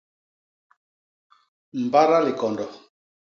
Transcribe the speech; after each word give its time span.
Mbada 1.83 2.17
likondo. 2.25 2.65